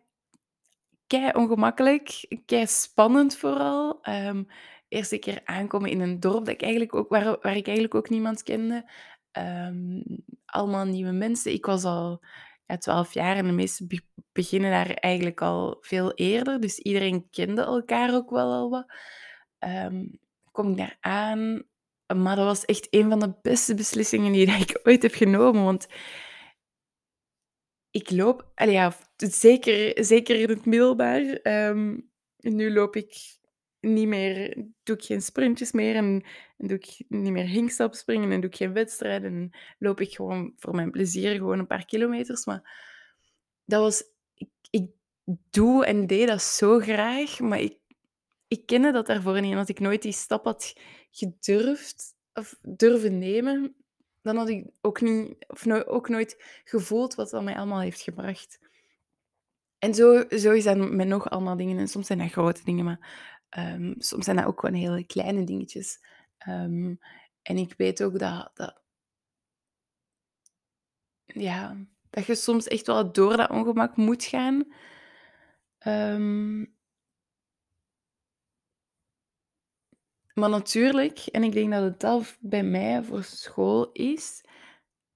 [1.06, 3.98] kei ongemakkelijk, kei spannend vooral.
[4.08, 4.46] Um,
[4.88, 8.08] eerste keer aankomen in een dorp dat ik eigenlijk ook, waar, waar ik eigenlijk ook
[8.08, 8.90] niemand kende.
[9.38, 10.04] Um,
[10.44, 11.52] allemaal nieuwe mensen.
[11.52, 12.20] Ik was al
[12.66, 13.88] ja, 12 jaar en de meesten
[14.32, 16.60] beginnen daar eigenlijk al veel eerder.
[16.60, 18.86] Dus iedereen kende elkaar ook wel al wat.
[19.58, 21.62] Um, kom ik daar aan.
[22.14, 25.64] Maar dat was echt een van de beste beslissingen die ik ooit heb genomen.
[25.64, 25.86] Want
[27.92, 31.40] ik loop, ja, zeker, zeker in het middelbaar.
[31.42, 33.14] Um, nu loop ik
[33.80, 36.24] niet meer, doe ik geen sprintjes meer en,
[36.56, 39.32] doe ik niet meer hinkstapspringen en doe ik geen wedstrijden.
[39.32, 42.44] En loop ik gewoon voor mijn plezier gewoon een paar kilometers.
[42.44, 42.80] Maar
[43.64, 44.90] dat was, ik, ik
[45.50, 47.78] doe en deed dat zo graag, maar ik,
[48.48, 49.52] ik kende dat daarvoor niet.
[49.52, 50.72] En als ik nooit die stap had
[51.10, 53.76] gedurfd of durven nemen,
[54.22, 58.00] dan had ik ook, niet, of no ook nooit gevoeld wat dat mij allemaal heeft
[58.00, 58.60] gebracht.
[59.78, 61.78] En zo, zo is dat met nog allemaal dingen.
[61.78, 65.44] En soms zijn dat grote dingen, maar um, soms zijn dat ook gewoon hele kleine
[65.44, 66.04] dingetjes.
[66.48, 66.98] Um,
[67.42, 68.82] en ik weet ook dat, dat,
[71.24, 71.76] ja,
[72.10, 74.64] dat je soms echt wel door dat ongemak moet gaan.
[75.86, 76.74] Um,
[80.34, 84.44] Maar natuurlijk, en ik denk dat het zelf bij mij voor school is,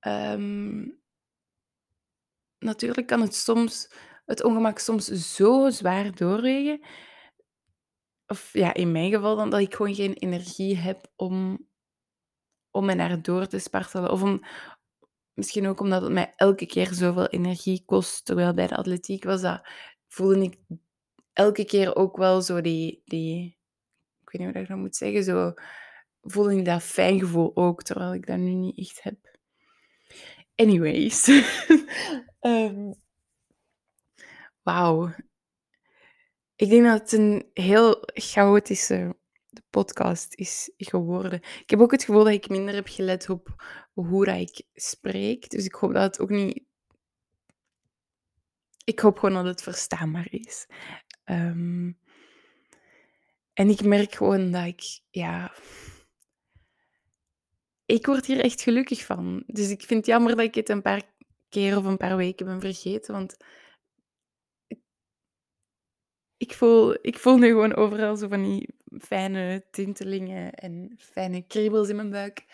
[0.00, 1.00] um,
[2.58, 3.90] natuurlijk kan het soms,
[4.24, 6.80] het ongemak soms zo zwaar doorwegen,
[8.26, 11.66] of ja, in mijn geval dan, dat ik gewoon geen energie heb om,
[12.70, 14.10] om me naar door te spartelen.
[14.10, 14.38] Of
[15.32, 19.40] misschien ook omdat het mij elke keer zoveel energie kost, terwijl bij de atletiek was
[19.40, 19.68] dat,
[20.08, 20.58] voelde ik
[21.32, 23.58] elke keer ook wel zo die, die
[24.38, 25.54] weet niet hoe ik dat moet zeggen, zo
[26.22, 29.38] voelde ik dat fijn gevoel ook, terwijl ik dat nu niet echt heb.
[30.54, 31.28] Anyways.
[32.40, 32.94] um,
[34.62, 35.14] Wauw.
[36.56, 39.16] Ik denk dat het een heel chaotische
[39.70, 41.40] podcast is geworden.
[41.42, 45.50] Ik heb ook het gevoel dat ik minder heb gelet op hoe dat ik spreek.
[45.50, 46.64] Dus ik hoop dat het ook niet...
[48.84, 50.66] Ik hoop gewoon dat het verstaanbaar is.
[51.24, 51.98] Um,
[53.56, 55.52] en ik merk gewoon dat ik, ja...
[57.84, 59.42] Ik word hier echt gelukkig van.
[59.46, 61.02] Dus ik vind het jammer dat ik het een paar
[61.48, 63.36] keer of een paar weken ben vergeten, want...
[66.36, 71.88] Ik voel, ik voel nu gewoon overal zo van die fijne tintelingen en fijne kriebels
[71.88, 72.44] in mijn buik.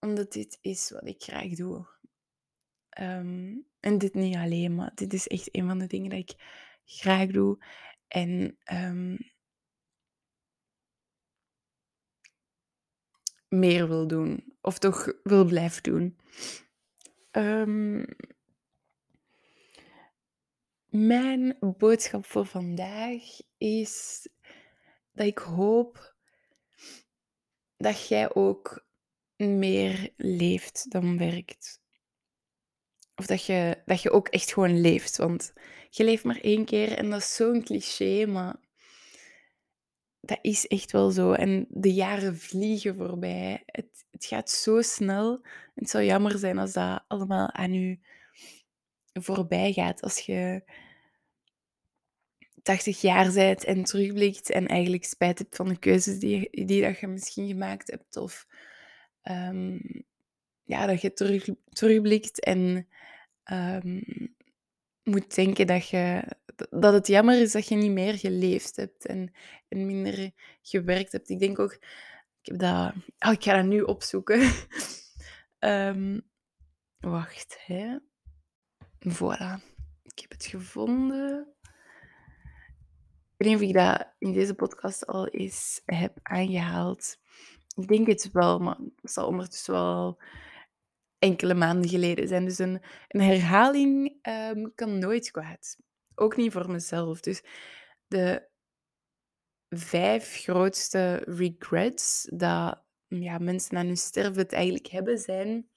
[0.00, 1.86] Omdat dit is wat ik graag doe.
[3.00, 6.34] Um, en dit niet alleen, maar dit is echt een van de dingen dat ik
[6.84, 7.64] graag doe.
[8.08, 9.32] En um,
[13.58, 14.52] meer wil doen.
[14.60, 16.18] of toch wil blijven doen.
[17.30, 18.04] Ehm,
[20.88, 23.22] mijn boodschap voor vandaag
[23.58, 24.28] is
[25.12, 26.14] dat ik hoop
[27.76, 28.86] dat jij ook
[29.36, 31.82] meer leeft dan werkt.
[33.16, 35.16] Of dat je, dat je ook echt gewoon leeft.
[35.16, 35.52] Want
[35.90, 38.56] je leeft maar één keer en dat is zo'n cliché, maar
[40.26, 41.32] dat is echt wel zo.
[41.32, 43.62] En de jaren vliegen voorbij.
[43.66, 45.44] Het, het gaat zo snel.
[45.74, 48.00] Het zou jammer zijn als dat allemaal aan u
[49.12, 50.02] voorbij gaat.
[50.02, 50.62] Als je
[52.62, 56.98] 80 jaar bent en terugblikt en eigenlijk spijt hebt van de keuzes die, die dat
[56.98, 58.16] je misschien gemaakt hebt.
[58.16, 58.46] Of
[59.22, 59.78] ehm,
[60.64, 62.88] ja, dat je terug, terugblikt en
[63.52, 64.02] um,
[65.02, 66.22] moet denken dat, je,
[66.70, 69.32] dat het jammer is dat je niet meer geleefd hebt en,
[69.68, 70.30] en minder
[70.62, 71.28] gewerkt hebt.
[71.28, 71.72] Ik denk ook,
[72.42, 74.52] ik, heb dat, oh, ik ga dat nu opzoeken.
[75.58, 76.22] um,
[77.00, 77.98] wacht, hè.
[79.08, 79.72] Voilà.
[80.02, 81.54] Ik heb het gevonden.
[83.36, 87.18] Ik weet niet of ik dat in deze podcast al eens heb aangehaald.
[87.76, 90.22] Ik denk het wel, maar het zal ondertussen wel
[91.18, 92.44] enkele maanden geleden zijn.
[92.44, 95.76] Dus een, een herhaling um, kan nooit kwaad.
[96.14, 97.20] Ook niet voor mezelf.
[97.20, 97.42] Dus
[98.06, 98.48] de
[99.68, 105.68] vijf grootste regrets dat ja, mensen aan hun sterven het eigenlijk hebben, zijn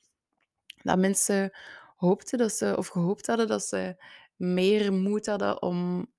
[0.83, 1.51] dat mensen
[1.95, 4.03] hoopten dat ze, of gehoopt hadden dat ze
[4.35, 6.11] meer moed hadden om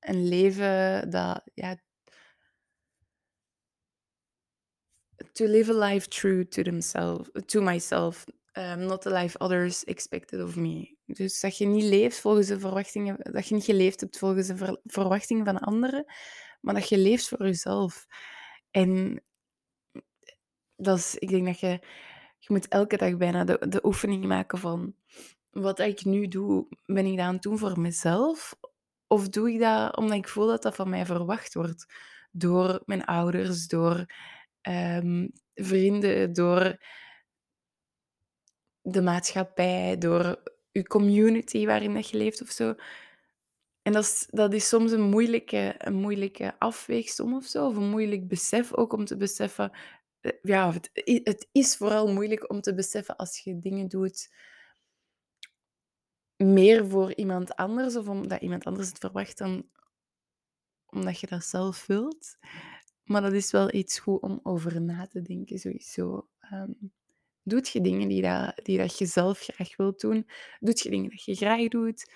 [0.00, 1.76] een leven dat ja,
[5.32, 10.42] to live a life true to themselves, to myself, um, not the life others expected
[10.42, 10.96] of me.
[11.06, 14.56] Dus dat je niet leeft volgens de verwachtingen, dat je niet geleefd hebt volgens de
[14.56, 16.04] ver verwachtingen van anderen,
[16.60, 18.06] maar dat je leeft voor jezelf.
[18.70, 19.22] En
[20.76, 21.80] dat is, ik denk dat je,
[22.38, 24.94] je moet elke dag bijna de, de oefening maken van
[25.50, 28.56] wat ik nu doe, ben ik dat aan doen voor mezelf?
[29.06, 31.86] Of doe ik dat omdat ik voel dat dat van mij verwacht wordt?
[32.30, 34.06] Door mijn ouders, door
[34.62, 36.78] um, vrienden, door
[38.82, 42.74] de maatschappij, door je community waarin je leeft of zo.
[43.82, 47.90] En dat is, dat is soms een moeilijke, een moeilijke afweegsom of zo, of een
[47.90, 49.70] moeilijk besef ook om te beseffen.
[50.20, 50.90] Eh, ja, het,
[51.24, 54.30] het is vooral moeilijk om te beseffen als je dingen doet
[56.36, 59.68] meer voor iemand anders of omdat iemand anders het verwacht dan
[60.86, 62.38] omdat je dat zelf wilt.
[63.04, 66.28] Maar dat is wel iets goed om over na te denken, sowieso.
[66.52, 66.92] Um,
[67.42, 70.28] doet je dingen die, dat, die dat je zelf graag wilt doen?
[70.60, 72.12] Doet je dingen dat je graag doet?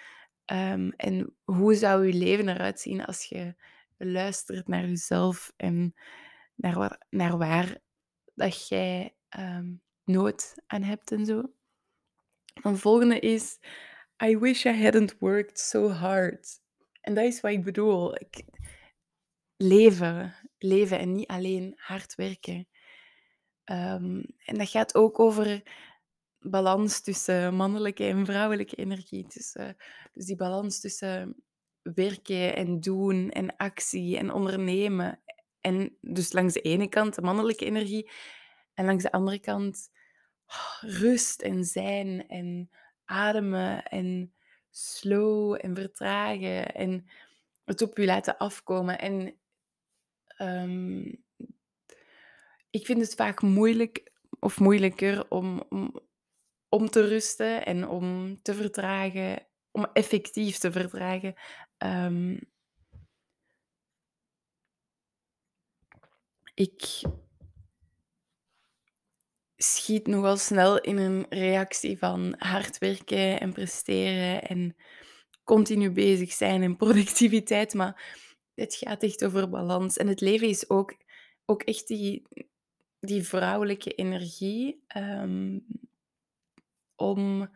[0.53, 3.55] Um, en hoe zou je leven eruit zien als je
[3.97, 5.95] luistert naar jezelf en
[6.55, 7.79] naar waar, naar waar
[8.35, 11.43] dat jij um, nood aan hebt en zo?
[12.63, 13.59] Een volgende is,
[14.25, 16.61] I wish I hadn't worked so hard.
[17.01, 18.15] En dat is wat ik bedoel.
[19.57, 22.69] Leven, leven en niet alleen hard werken.
[23.71, 25.63] Um, en dat gaat ook over
[26.39, 29.27] balans tussen mannelijke en vrouwelijke energie.
[29.29, 29.69] Dus, uh,
[30.13, 31.45] dus die balans tussen
[31.83, 35.21] werken en doen en actie en ondernemen.
[35.61, 38.11] En dus langs de ene kant de mannelijke energie
[38.75, 39.91] en langs de andere kant
[40.47, 42.71] oh, rust en zijn en
[43.05, 44.35] ademen en
[44.71, 47.07] slow en vertragen en
[47.65, 48.99] het op je laten afkomen.
[48.99, 49.35] En
[50.39, 51.25] um,
[52.77, 56.01] ik vind het vaak moeilijk of moeilijker om, om,
[56.69, 61.35] om te rusten en om te vertragen, om effectief te vertragen.
[61.79, 62.39] Um,
[66.55, 67.03] ik
[69.57, 74.77] schiet nogal snel in een reactie van hard werken en presteren en
[75.45, 79.97] continu bezig zijn en productiviteit, maar het gaat echt over balans.
[79.97, 80.97] En het leven is ook,
[81.45, 82.23] ook echt die,
[83.01, 85.67] die vrouwelijke energie um,
[86.95, 87.51] om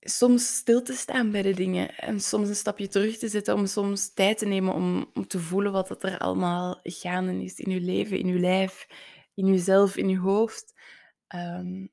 [0.00, 3.66] soms stil te staan bij de dingen en soms een stapje terug te zetten, om
[3.66, 7.80] soms tijd te nemen om, om te voelen wat er allemaal gaande is in je
[7.80, 8.86] leven, in je lijf,
[9.34, 10.74] in jezelf, in je hoofd.
[11.34, 11.90] Um,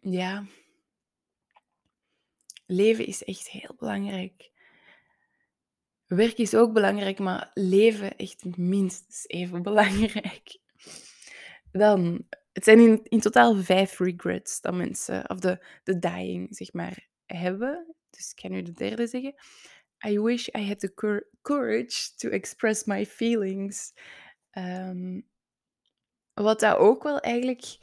[0.00, 0.46] ja,
[2.66, 4.52] leven is echt heel belangrijk.
[6.06, 10.58] Werk is ook belangrijk, maar leven echt minstens even belangrijk.
[11.72, 16.72] Dan, het zijn in, in totaal vijf regrets dat mensen, of de, de dying, zeg
[16.72, 17.94] maar, hebben.
[18.10, 19.34] Dus ik ga nu de derde zeggen.
[20.06, 23.92] I wish I had the courage to express my feelings.
[24.52, 25.26] Um,
[26.34, 27.78] Wat dat ook wel eigenlijk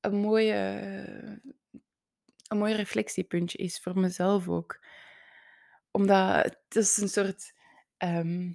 [0.00, 0.52] een mooie
[2.52, 4.84] een mooi reflectiepuntje is voor mezelf ook.
[5.92, 7.52] Omdat het is een soort,
[7.96, 8.52] ehm,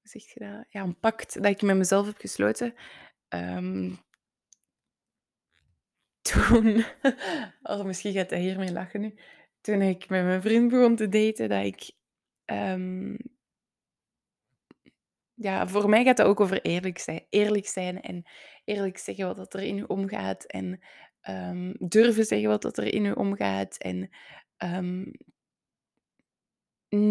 [0.00, 0.66] hoe zeg je dat?
[0.68, 2.74] Ja, een pact dat ik met mezelf heb gesloten.
[3.28, 3.94] Ehm,
[6.30, 6.84] toen,
[7.62, 9.18] oh, misschien gaat hij hiermee lachen nu.
[9.60, 11.90] Toen ik met mijn vriend begon te daten, dat ik
[12.44, 13.16] ehm,
[15.40, 17.26] ja, voor mij gaat dat ook over eerlijk zijn.
[17.30, 18.22] Eerlijk zijn en
[18.64, 20.44] eerlijk zeggen wat er in u omgaat.
[20.44, 20.80] En
[21.20, 23.76] ehm, durven zeggen wat er in u omgaat.
[23.76, 24.10] En
[24.60, 25.04] ehm,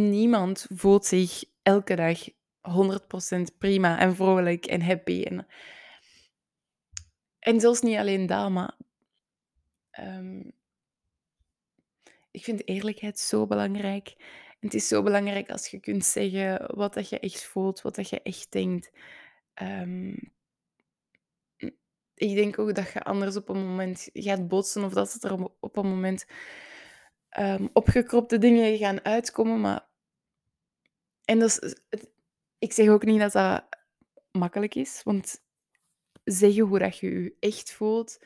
[0.09, 2.29] niemand voelt zich elke dag
[2.62, 5.23] 100% prima en vrolijk en happy.
[5.23, 5.47] En,
[7.39, 8.75] en zelfs niet alleen dat, maar
[9.91, 10.41] ehm,
[12.31, 14.15] ik vind eerlijkheid zo belangrijk.
[14.59, 18.09] Het is zo belangrijk als je kunt zeggen wat dat je echt voelt, wat dat
[18.09, 18.91] je echt denkt.
[19.53, 20.15] Ehm,
[22.13, 25.49] ik denk ook dat je anders op een moment gaat botsen of dat het er
[25.59, 26.25] op een moment
[27.30, 29.62] ehm, opgekropte dingen gaan uitkomen.
[29.62, 29.88] Maar...
[31.26, 31.56] En dat
[31.89, 32.10] het-
[32.58, 33.68] ik zeg ook niet dat dat
[34.32, 35.44] makkelijk is, want
[36.24, 38.20] zeggen hoe dat je je echt voelt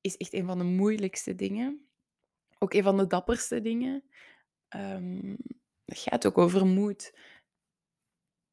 [0.00, 1.88] is echt een van de moeilijkste dingen.
[2.58, 4.04] Ook een van de dapperste dingen.
[4.68, 5.36] Ehm,
[5.84, 7.18] het gaat ook over moed.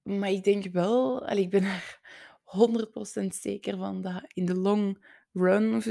[0.02, 2.00] Maar ik denk wel, ik ben er
[2.44, 5.84] 100% zeker van dat in de long run, of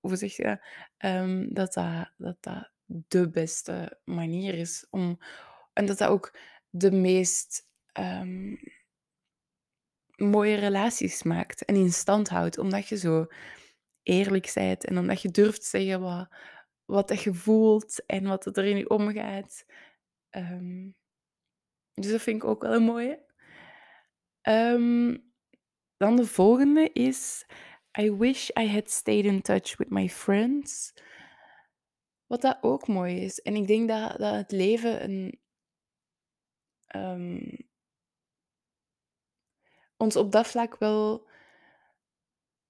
[0.00, 0.58] hoe zeg je dat,
[0.96, 5.18] ehm, dat, dat, dat dat de beste manier is om.
[5.72, 6.38] En dat dat ook
[6.70, 8.54] de meest ehm,
[10.16, 13.26] mooie relaties maakt en in stand houdt, omdat je zo
[14.02, 16.28] eerlijk bent en omdat je durft zeggen wat,
[16.84, 19.64] wat je voelt en wat er in je omgaat.
[20.30, 20.90] Ehm,
[21.94, 23.26] dus dat vind ik ook wel een mooie.
[25.96, 27.46] Dan de volgende is
[28.00, 30.94] I wish I had stayed in touch with my friends.
[32.26, 33.40] Wat dat ook mooi is.
[33.40, 35.40] En ik denk dat, dat het leven een,
[36.86, 37.54] ehm,
[39.96, 41.26] ons op dat vlak wel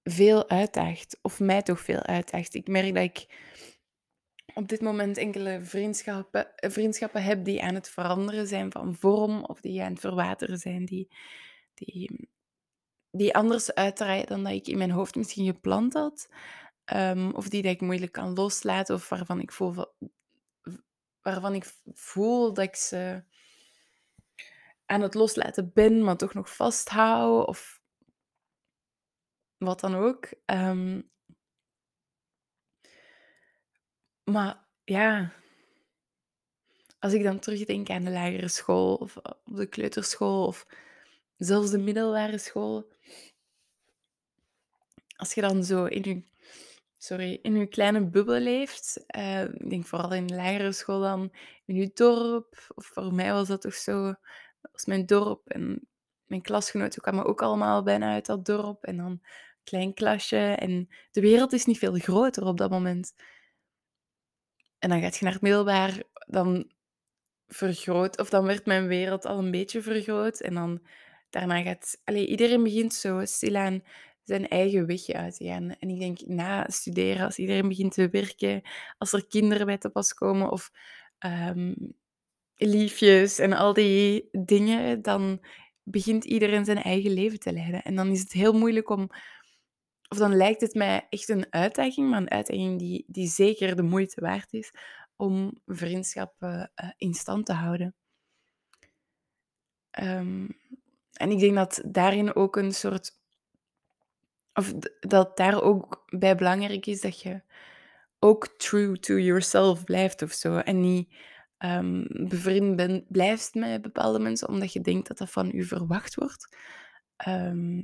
[0.03, 1.19] veel uitdaagt.
[1.23, 2.55] Of mij toch veel uitdaagt.
[2.55, 3.27] Ik merk dat ik
[4.55, 9.45] op dit moment enkele vriendschappen, vriendschappen heb die aan het veranderen zijn van vorm.
[9.45, 10.85] Of die aan het verwateren zijn.
[10.85, 11.09] Die,
[11.75, 12.29] die,
[13.11, 16.29] die anders uitdraaien dan dat ik in mijn hoofd misschien gepland had.
[16.85, 18.95] Ehm, of die dat ik moeilijk kan loslaten.
[18.95, 19.93] Of waarvan ik voel, va-
[21.23, 23.23] waarvan ik voel dat ik ze
[24.87, 27.47] aan het loslaten ben, maar toch nog vasthoud.
[27.47, 27.81] Of
[29.59, 30.29] wat dan ook.
[30.45, 31.01] Ehm,
[34.25, 35.33] maar ja,
[36.99, 40.67] als ik dan terugdenk aan de lagere school of op de kleuterschool of
[41.39, 42.93] zelfs de middelbare school.
[45.17, 46.23] Als je dan zo in je,
[46.97, 51.33] sorry, in kleine bubbel leeft, eh, ik denk vooral in de lagere school dan,
[51.65, 54.15] in je dorp, of voor mij was dat toch zo,
[54.73, 55.89] was mijn dorp en
[56.25, 59.23] mijn klasgenoten kwamen ook allemaal bijna uit dat dorp en dan een
[59.65, 63.15] klein klasje en de wereld is niet veel groter op dat moment.
[64.79, 66.71] En dan gaat je naar het middelbaar, dan
[67.49, 70.41] vergroot, of dan werd mijn wereld al een beetje vergroot.
[70.41, 70.81] En dan
[71.31, 73.83] daarna gaat, allee, iedereen begint zo stilaan
[74.29, 75.71] zijn eigen wegje uit te gaan.
[75.79, 78.63] En ik denk, na studeren, als iedereen begint te werken,
[78.99, 80.71] als er kinderen bij te pas komen of
[81.19, 81.75] ehm,
[82.55, 85.41] liefjes en al die dingen, dan
[85.83, 87.83] begint iedereen zijn eigen leven te leiden.
[87.83, 89.09] En dan is het heel moeilijk om,
[90.09, 93.83] of dan lijkt het mij echt een uitdaging, maar een uitdaging die, die zeker de
[93.83, 94.73] moeite waard is,
[95.17, 97.95] om vriendschappen eh, in stand te houden.
[99.91, 100.47] Ehm,
[101.19, 103.17] en ik denk dat daarin ook een soort.
[104.55, 107.43] Of dat daar ook bij belangrijk is dat je
[108.19, 110.57] ook true to yourself blijft of zo.
[110.57, 111.15] En niet
[111.59, 116.15] ehm, bevriend ben, blijft met bepaalde mensen omdat je denkt dat dat van u verwacht
[116.15, 116.57] wordt.
[117.17, 117.83] Ehm,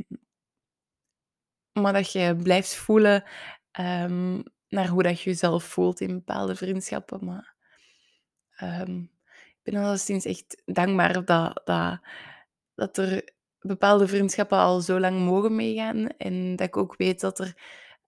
[1.73, 3.25] maar dat je blijft voelen
[3.71, 7.25] ehm, naar hoe dat je jezelf voelt in bepaalde vriendschappen.
[7.25, 7.55] Maar
[9.65, 12.01] ik ben alleszins echt dankbaar dat, dat,
[12.75, 16.07] dat er bepaalde vriendschappen al zo lang mogen meegaan.
[16.07, 17.55] En dat ik ook weet dat er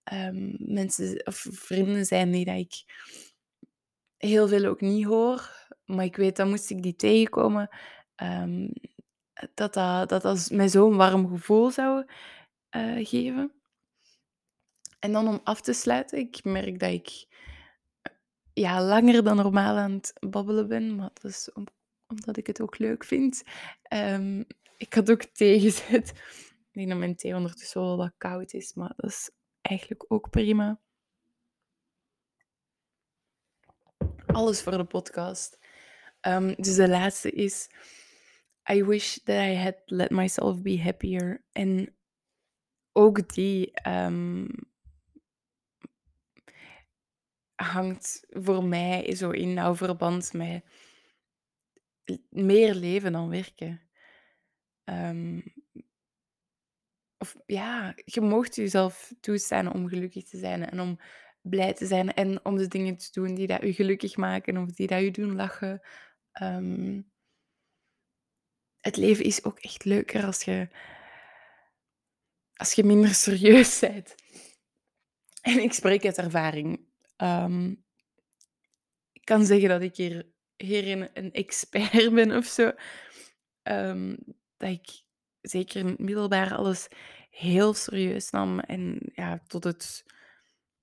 [0.03, 2.83] ehm, mensen of vrienden zijn die dat ik
[4.17, 5.67] heel veel ook niet hoor.
[5.85, 7.69] Maar ik weet dat moest ik die tegenkomen,
[8.15, 8.69] ehm,
[9.53, 12.05] dat, dat, dat dat mij zo'n warm gevoel zou
[12.69, 13.51] eh, geven.
[14.99, 17.27] En dan om af te sluiten, ik merk dat ik
[18.53, 21.49] ja, langer dan normaal aan het babbelen ben, maar dat is
[22.07, 23.43] omdat ik het ook leuk vind.
[23.81, 24.43] Ehm,
[24.77, 26.13] ik had ook thee gezet.
[26.77, 29.31] denk dat mijn thee ondertussen wel wat koud is, maar dat is
[29.61, 30.79] eigenlijk ook prima.
[34.25, 35.59] Alles voor de podcast.
[36.21, 37.69] Um, dus de laatste is...
[38.69, 41.43] I wish that I had let myself be happier.
[41.51, 41.95] En
[42.91, 44.47] ook die um,
[47.55, 50.63] hangt voor mij zo in nauw verband met
[52.29, 53.81] meer leven dan werken.
[54.85, 55.43] Um,
[57.17, 60.99] of ja, je mocht jezelf toestaan om gelukkig te zijn en om
[61.41, 64.71] blij te zijn en om de dingen te doen die dat je gelukkig maken of
[64.71, 65.81] die dat je doen lachen.
[66.41, 67.11] Um,
[68.79, 70.67] het leven is ook echt leuker als je,
[72.53, 74.15] als je minder serieus bent.
[75.41, 76.79] En ik spreek uit ervaring.
[77.17, 77.85] Um,
[79.11, 82.71] ik kan zeggen dat ik hier, hierin een expert ben of zo.
[83.63, 84.17] Um,
[84.57, 85.01] dat ik
[85.41, 86.87] zeker in het middelbaar alles
[87.29, 88.59] heel serieus nam.
[88.59, 90.05] En ja, tot het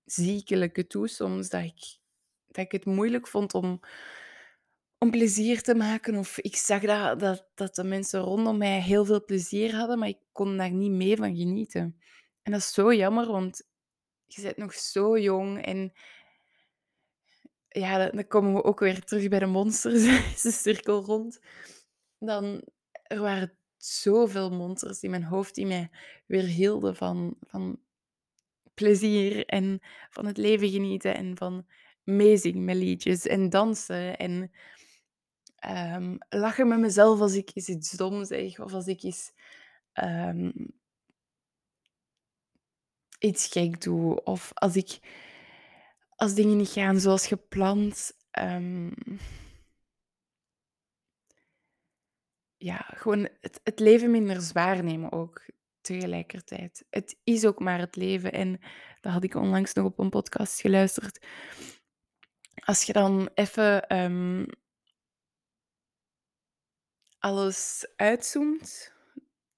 [0.04, 1.48] ziekelijke toe soms.
[1.48, 1.98] Dat ik,
[2.46, 3.80] dat ik het moeilijk vond om,
[4.98, 6.16] om plezier te maken.
[6.16, 10.08] Of ik zag dat, dat, dat de mensen rondom mij heel veel plezier hadden, maar
[10.08, 12.00] ik kon daar niet mee van genieten.
[12.42, 13.62] En dat is zo jammer, want
[14.26, 15.92] je bent nog zo jong en
[17.80, 20.02] ja, dan komen we ook weer terug bij de monsters,
[20.42, 21.40] de cirkel rond.
[22.18, 22.62] Dan,
[23.02, 25.90] er waren zoveel monsters in mijn hoofd die mij
[26.26, 27.80] weerhielden van, van
[28.74, 31.66] plezier en van het leven genieten en van
[32.02, 34.52] meezingen met liedjes en dansen en
[35.68, 39.32] um, lachen met mezelf als ik iets dom zeg of als ik eens
[40.02, 40.72] um,
[43.18, 44.98] iets gek doe of als ik
[46.16, 48.12] als dingen niet gaan zoals gepland.
[48.38, 48.94] Um,
[52.56, 55.42] ja, gewoon het, het leven minder zwaar nemen ook
[55.80, 56.84] tegelijkertijd.
[56.90, 58.32] Het is ook maar het leven.
[58.32, 58.60] En
[59.00, 61.26] dat had ik onlangs nog op een podcast geluisterd.
[62.54, 64.46] Als je dan even um,
[67.18, 68.92] alles uitzoomt,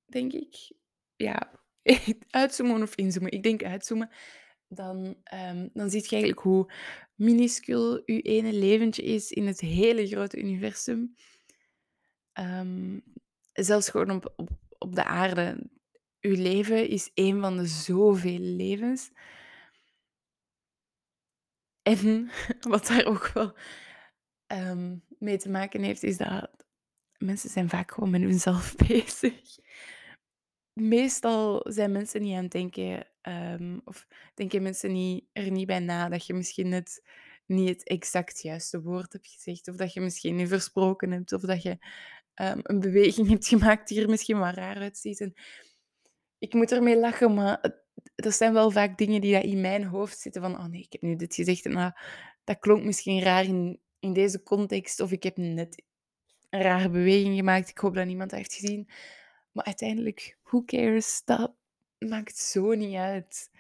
[0.04, 0.72] denk ik.
[1.16, 1.50] Ja,
[2.30, 3.32] uitzoomen of inzoomen.
[3.32, 4.10] Ik denk uitzoomen.
[4.68, 6.72] Dan, um, dan zie je eigenlijk hoe
[7.14, 11.14] minuscuul je ene leventje is in het hele grote universum.
[12.38, 13.02] Um,
[13.52, 14.48] zelfs gewoon op, op,
[14.78, 15.70] op de aarde.
[16.20, 19.10] Uw leven is een van de zoveel levens.
[21.82, 22.30] En
[22.72, 23.56] wat daar ook wel
[24.46, 26.50] um, mee te maken heeft, is dat
[27.18, 29.58] mensen zijn vaak gewoon met hunzelf bezig.
[30.72, 35.78] Meestal zijn mensen niet aan het denken, um, of denken mensen niet, er niet bij
[35.78, 37.02] na dat je misschien net
[37.46, 41.40] niet het exact juiste woord hebt gezegd, of dat je misschien niet versproken hebt, of
[41.40, 41.78] dat je
[42.34, 45.20] um, een beweging hebt gemaakt die er misschien wat raar uitziet.
[45.20, 45.34] En
[46.38, 47.82] ik moet ermee lachen, maar
[48.14, 51.02] dat zijn wel vaak dingen die in mijn hoofd zitten van, oh nee, ik heb
[51.02, 51.92] nu dit gezegd en nou,
[52.44, 55.82] dat klonk misschien raar in, in deze context, of ik heb net
[56.50, 58.90] een rare beweging gemaakt, ik hoop dat niemand dat heeft gezien.
[59.52, 61.22] Maar uiteindelijk, who cares?
[61.24, 61.54] Dat
[62.08, 63.50] maakt zo niet uit.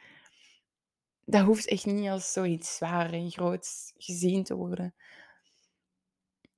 [1.24, 4.94] Dat hoeft echt niet als zoiets zwaar en groot gezien te worden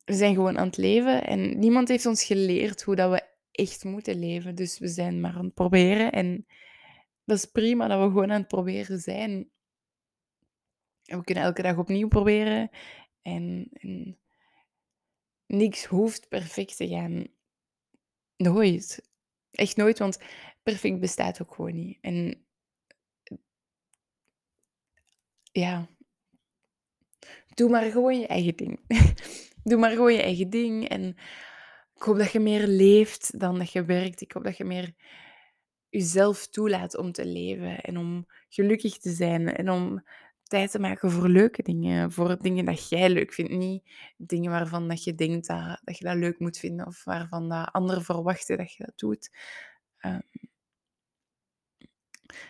[0.09, 3.85] we zijn gewoon aan het leven en niemand heeft ons geleerd hoe dat we echt
[3.85, 4.55] moeten leven.
[4.55, 6.47] Dus we zijn maar aan het proberen en
[7.25, 9.51] dat is prima dat we gewoon aan het proberen zijn.
[11.03, 12.71] We kunnen elke dag opnieuw proberen
[13.23, 14.19] en, en
[15.47, 17.27] niks hoeft perfect te gaan.
[18.37, 19.08] Nooit.
[19.51, 20.19] Echt nooit, want
[20.63, 21.99] perfect bestaat ook gewoon niet.
[22.01, 22.47] En
[25.53, 25.89] ja,
[27.55, 28.81] doe maar gewoon je eigen ding.
[29.65, 30.89] Doe maar gewoon je eigen ding.
[30.89, 31.17] En
[31.95, 34.21] ik hoop dat je meer leeft dan dat je werkt.
[34.21, 34.95] Ik hoop dat je meer
[35.89, 40.05] jezelf toelaat om te leven en om gelukkig te zijn en om
[40.49, 43.53] tijd te maken voor leuke dingen, voor dingen dat jij leuk vindt.
[43.53, 47.49] Niet dingen waarvan dat je denkt dat, dat je dat leuk moet vinden of waarvan
[47.49, 49.31] dat anderen verwachten dat je dat doet.
[50.01, 50.23] Um,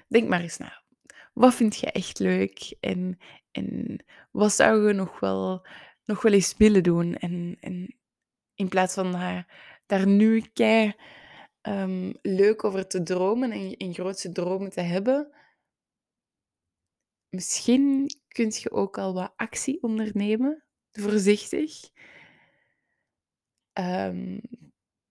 [0.08, 0.82] denk maar eens na.
[1.32, 3.18] Wat vind je echt leuk en,
[3.50, 3.98] en
[4.30, 5.66] wat zou je nog wel
[6.08, 7.16] nog wel eens willen doen.
[7.16, 7.96] En, en
[8.54, 9.46] in plaats van daar,
[9.86, 10.94] daar nu kei
[11.62, 15.30] um, leuk over te dromen en, en grootste dromen te hebben,
[17.30, 21.90] misschien kun je ook al wat actie ondernemen, voorzichtig.
[23.72, 24.40] Um,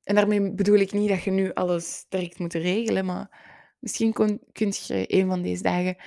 [0.04, 3.46] en daarmee bedoel ik niet dat je nu alles direct moet regelen, maar
[3.80, 5.98] misschien kun, je een van deze dagen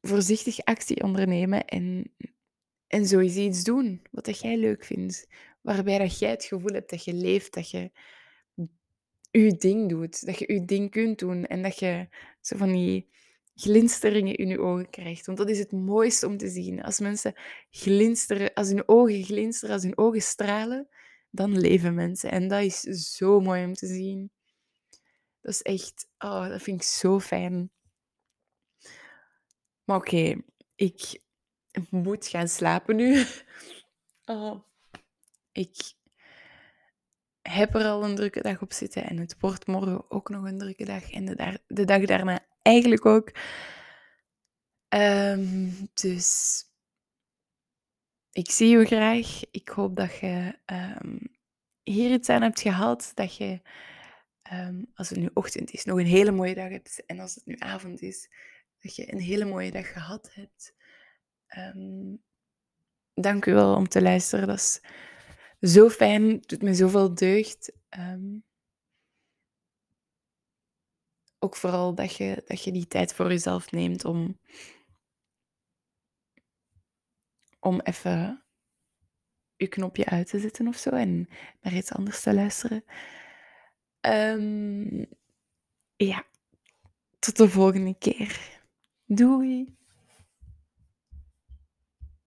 [0.00, 2.12] voorzichtig actie ondernemen en
[2.90, 5.26] en zo is iets doen wat dat jij leuk vindt.
[5.60, 7.90] Waarbij dat jij het gevoel hebt dat je leeft, dat je
[9.30, 10.26] je ding doet.
[10.26, 12.08] Dat je je ding kunt doen en dat je
[12.40, 13.08] zo van die
[13.60, 15.26] glinsteringen in je ogen krijgt.
[15.26, 16.82] Want dat is het mooiste om te zien.
[16.82, 17.34] Als mensen
[17.70, 20.88] glinsteren, als hun ogen glinsteren, als hun ogen stralen,
[21.30, 22.30] dan leven mensen.
[22.30, 22.80] En dat is
[23.16, 24.30] zo mooi om te zien.
[25.40, 27.70] Dat is echt, oh, dat vind ik zo fijn.
[29.84, 30.42] Maar oké,
[30.74, 31.20] ik
[31.90, 33.24] moet gaan slapen nu.
[34.24, 34.60] Oh,
[35.52, 35.92] ik
[37.42, 40.58] heb er al een drukke dag op zitten en het wordt morgen ook nog een
[40.58, 41.10] drukke dag.
[41.10, 43.32] En de, de dag daarna eigenlijk ook.
[44.94, 46.62] Um, dus
[48.32, 49.40] ik zie je graag.
[49.50, 51.20] Ik hoop dat je um,
[51.82, 53.12] hier iets aan hebt gehad.
[53.14, 53.60] Dat je,
[54.52, 57.06] um, als het nu ochtend is, nog een hele mooie dag hebt.
[57.06, 58.28] En als het nu avond is,
[58.80, 60.74] dat je een hele mooie dag gehad hebt.
[63.14, 64.46] dank u wel om te luisteren.
[64.46, 64.80] Dat is
[65.72, 66.30] zo fijn.
[66.30, 67.72] Het doet me zoveel deugd.
[71.40, 74.38] Ook vooral dat je, dat je die tijd voor jezelf neemt om,
[77.58, 78.44] om even
[79.56, 81.28] je knopje uit te zetten of zo en
[81.60, 82.84] naar iets anders te luisteren.
[84.00, 85.06] Um,
[85.96, 86.24] ja,
[87.18, 88.60] tot de volgende keer.
[89.04, 89.79] Doei!